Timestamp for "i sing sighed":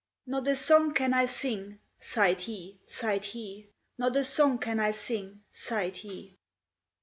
1.13-2.41, 4.79-5.97